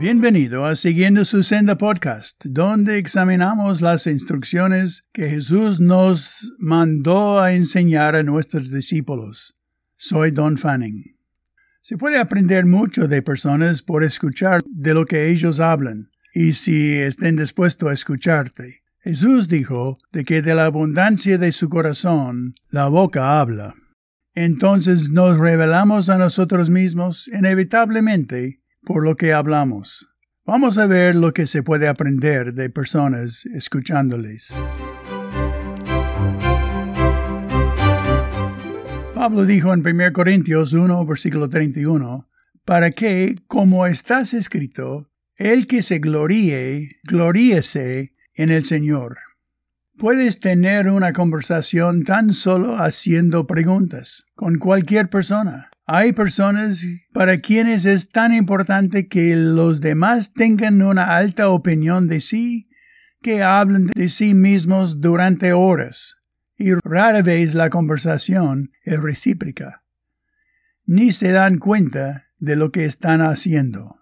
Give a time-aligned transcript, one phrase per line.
[0.00, 7.52] Bienvenido a Siguiendo su Senda Podcast, donde examinamos las instrucciones que Jesús nos mandó a
[7.52, 9.58] enseñar a nuestros discípulos.
[9.98, 11.18] Soy Don Fanning.
[11.82, 16.94] Se puede aprender mucho de personas por escuchar de lo que ellos hablan, y si
[16.94, 18.80] estén dispuestos a escucharte.
[19.00, 23.74] Jesús dijo de que de la abundancia de su corazón la boca habla.
[24.34, 30.08] Entonces nos revelamos a nosotros mismos inevitablemente por lo que hablamos.
[30.44, 34.58] Vamos a ver lo que se puede aprender de personas escuchándoles.
[39.14, 42.28] Pablo dijo en 1 Corintios 1, versículo 31,
[42.64, 49.18] para que, como estás escrito, el que se gloríe, gloríese en el Señor.
[49.98, 55.69] Puedes tener una conversación tan solo haciendo preguntas con cualquier persona.
[55.92, 62.20] Hay personas para quienes es tan importante que los demás tengan una alta opinión de
[62.20, 62.68] sí
[63.20, 66.14] que hablan de sí mismos durante horas,
[66.56, 69.82] y rara vez la conversación es recíproca.
[70.84, 73.96] Ni se dan cuenta de lo que están haciendo.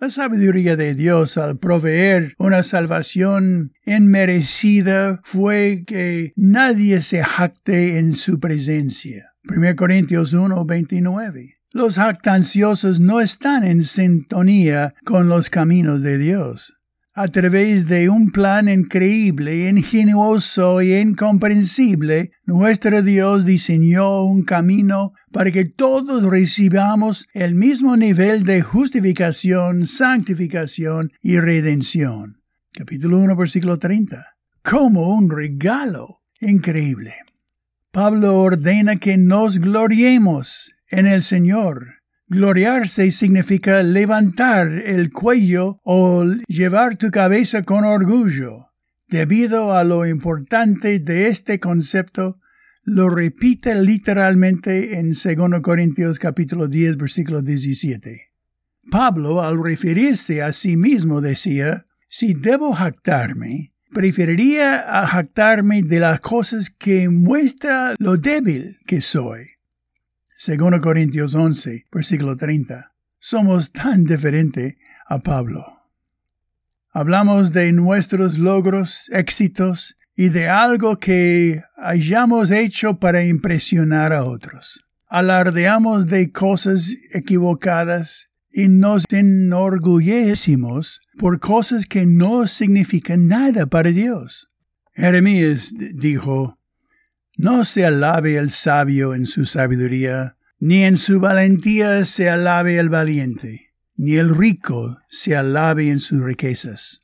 [0.00, 8.16] La sabiduría de Dios al proveer una salvación inmerecida fue que nadie se jacte en
[8.16, 9.27] su presencia.
[9.44, 11.58] 1 Corintios 1, 29.
[11.72, 16.74] Los jactanciosos no están en sintonía con los caminos de Dios.
[17.14, 25.50] A través de un plan increíble, ingenuoso e incomprensible, nuestro Dios diseñó un camino para
[25.50, 32.40] que todos recibamos el mismo nivel de justificación, santificación y redención.
[32.72, 34.36] Capítulo 1, versículo 30.
[34.62, 37.14] Como un regalo increíble.
[38.00, 41.94] Pablo ordena que nos gloriemos en el Señor.
[42.28, 48.68] Gloriarse significa levantar el cuello o llevar tu cabeza con orgullo.
[49.08, 52.38] Debido a lo importante de este concepto,
[52.84, 58.28] lo repite literalmente en 2 Corintios capítulo 10 versículo 17.
[58.92, 66.70] Pablo al referirse a sí mismo decía, si debo jactarme, preferiría jactarme de las cosas
[66.70, 69.50] que muestra lo débil que soy.
[70.36, 72.92] Según Corintios 11, versículo 30.
[73.18, 75.64] Somos tan diferentes a Pablo.
[76.92, 84.84] Hablamos de nuestros logros, éxitos y de algo que hayamos hecho para impresionar a otros.
[85.06, 94.48] Alardeamos de cosas equivocadas y nos enorgullecimos por cosas que no significan nada para Dios.
[94.94, 96.58] Jeremías dijo,
[97.36, 102.88] No se alabe el sabio en su sabiduría, ni en su valentía se alabe el
[102.88, 107.00] valiente, ni el rico se alabe en sus riquezas.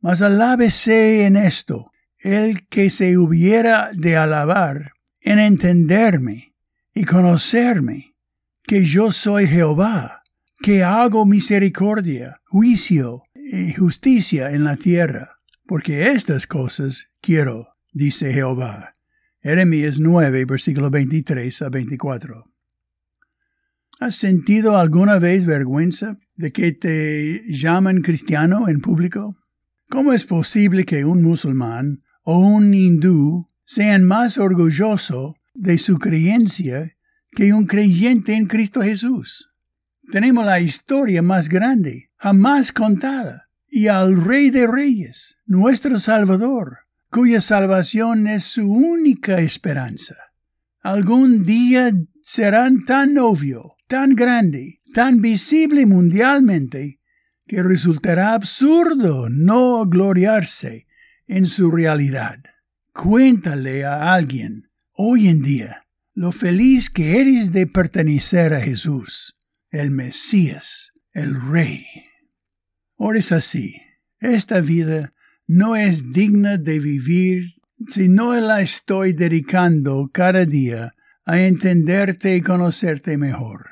[0.00, 6.54] Mas alábese en esto, el que se hubiera de alabar, en entenderme
[6.94, 8.14] y conocerme,
[8.62, 10.15] que yo soy Jehová,
[10.60, 15.36] que hago misericordia, juicio y justicia en la tierra,
[15.66, 18.92] porque estas cosas quiero, dice Jehová.
[19.40, 22.44] Jeremías 9, versículo 23 a 24.
[23.98, 29.36] ¿Has sentido alguna vez vergüenza de que te llaman cristiano en público?
[29.88, 36.96] ¿Cómo es posible que un musulmán o un hindú sean más orgulloso de su creencia
[37.30, 39.50] que un creyente en Cristo Jesús?
[40.10, 46.78] Tenemos la historia más grande jamás contada y al Rey de Reyes, nuestro Salvador,
[47.10, 50.14] cuya salvación es su única esperanza.
[50.80, 57.00] Algún día serán tan obvio, tan grande, tan visible mundialmente,
[57.46, 60.86] que resultará absurdo no gloriarse
[61.26, 62.38] en su realidad.
[62.92, 65.84] Cuéntale a alguien hoy en día
[66.14, 69.36] lo feliz que eres de pertenecer a Jesús
[69.80, 71.86] el Mesías, el Rey.
[72.98, 73.74] Ahora es así.
[74.20, 75.12] Esta vida
[75.46, 77.54] no es digna de vivir
[77.88, 80.94] si no la estoy dedicando cada día
[81.24, 83.66] a entenderte y conocerte mejor.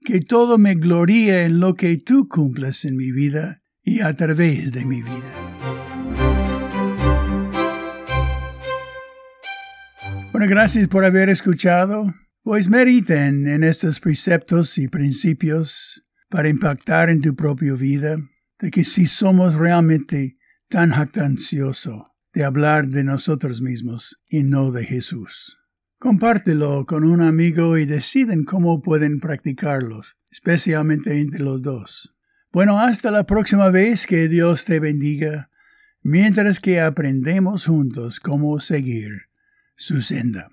[0.00, 4.72] Que todo me gloríe en lo que tú cumples en mi vida y a través
[4.72, 5.32] de mi vida.
[10.30, 12.14] Bueno, gracias por haber escuchado.
[12.48, 18.16] Pues mediten en estos preceptos y principios para impactar en tu propia vida,
[18.58, 20.38] de que si somos realmente
[20.70, 25.58] tan jactanciosos de hablar de nosotros mismos y no de Jesús.
[25.98, 32.16] Compártelo con un amigo y deciden cómo pueden practicarlos, especialmente entre los dos.
[32.50, 35.50] Bueno, hasta la próxima vez que Dios te bendiga,
[36.00, 39.28] mientras que aprendemos juntos cómo seguir
[39.76, 40.48] su senda.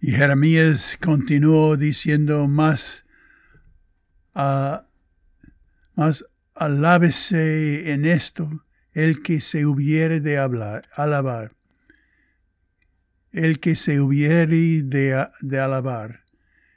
[0.00, 3.04] Y Jeremías continuó diciendo más,
[4.34, 4.78] uh,
[5.96, 6.24] más
[6.54, 11.52] alábese en esto el que se hubiere de hablar, alabar,
[13.32, 16.24] el que se hubiere de, de alabar,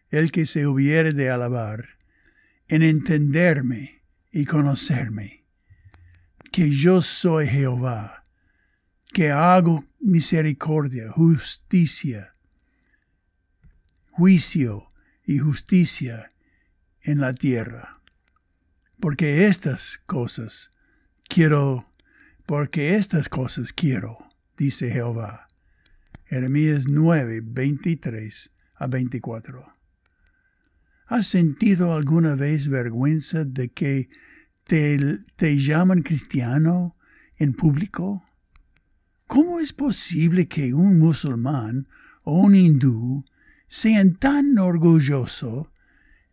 [0.09, 1.89] el que se hubiere de alabar,
[2.67, 4.01] en entenderme
[4.31, 5.45] y conocerme,
[6.51, 8.25] que yo soy Jehová,
[9.13, 12.30] que hago misericordia, justicia,
[14.11, 14.91] juicio
[15.25, 16.31] y justicia
[17.01, 18.01] en la tierra.
[18.99, 20.71] Porque estas cosas
[21.27, 21.89] quiero,
[22.45, 24.17] porque estas cosas quiero,
[24.57, 25.47] dice Jehová.
[26.25, 29.73] Jeremías 9, 23 a 24.
[31.07, 34.09] ¿Has sentido alguna vez vergüenza de que
[34.65, 36.95] te, te llaman cristiano
[37.37, 38.23] en público?
[39.27, 41.87] ¿Cómo es posible que un musulmán
[42.23, 43.25] o un hindú
[43.71, 45.67] sean tan orgullosos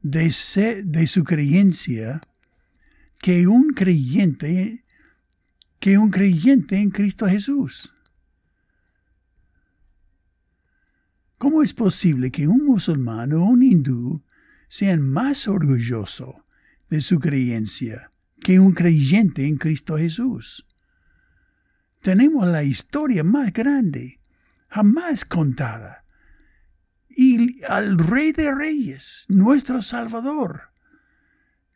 [0.02, 0.34] de,
[0.84, 2.20] de su creencia
[3.20, 4.84] que un creyente
[5.78, 7.94] que un creyente en Cristo Jesús.
[11.38, 14.24] ¿Cómo es posible que un musulmán o un hindú
[14.68, 16.44] sean más orgulloso
[16.90, 20.66] de su creencia que un creyente en Cristo Jesús?
[22.02, 24.18] Tenemos la historia más grande
[24.66, 26.04] jamás contada
[27.20, 30.70] y al Rey de Reyes, nuestro Salvador,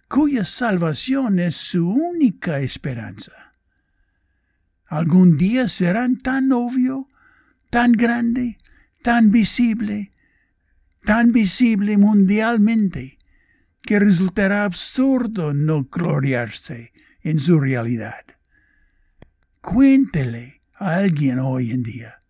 [0.08, 3.52] cuya salvación es su única esperanza.
[4.86, 7.08] Algún día serán tan obvio,
[7.70, 8.58] tan grande,
[9.02, 10.12] tan visible,
[11.04, 13.18] tan visible mundialmente,
[13.82, 18.24] que resultará absurdo no gloriarse en su realidad.
[19.60, 22.21] Cuéntele a alguien hoy en día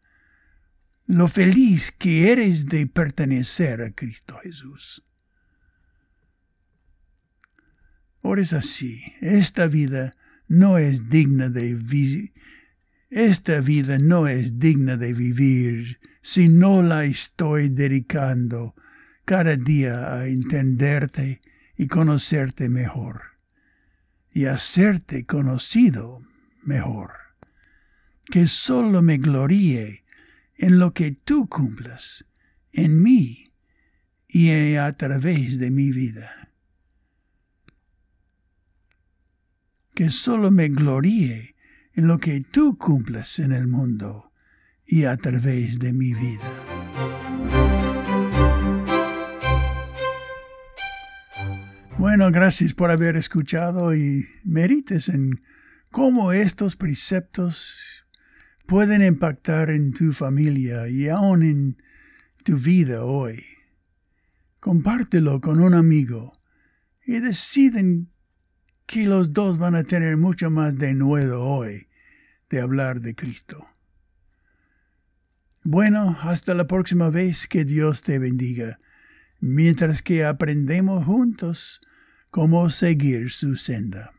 [1.12, 5.04] lo feliz que eres de pertenecer a Cristo Jesús.
[8.22, 10.14] Por es así, esta vida
[10.48, 12.32] no es digna de
[13.10, 18.74] esta vida no es digna de vivir si no la estoy dedicando
[19.26, 21.42] cada día a entenderte
[21.76, 23.20] y conocerte mejor
[24.32, 26.22] y hacerte conocido
[26.62, 27.12] mejor.
[28.24, 30.01] Que solo me gloríe
[30.62, 32.24] en lo que tú cumplas
[32.70, 33.52] en mí
[34.28, 36.52] y a través de mi vida.
[39.92, 41.56] Que solo me gloríe
[41.94, 44.30] en lo que tú cumplas en el mundo
[44.86, 46.48] y a través de mi vida.
[51.98, 55.42] Bueno, gracias por haber escuchado y merites en
[55.90, 58.01] cómo estos preceptos
[58.72, 61.82] pueden impactar en tu familia y aún en
[62.42, 63.44] tu vida hoy.
[64.60, 66.32] Compártelo con un amigo
[67.04, 68.08] y deciden
[68.86, 71.88] que los dos van a tener mucho más de nuevo hoy
[72.48, 73.68] de hablar de Cristo.
[75.62, 78.80] Bueno, hasta la próxima vez que Dios te bendiga,
[79.38, 81.82] mientras que aprendemos juntos
[82.30, 84.12] cómo seguir su senda.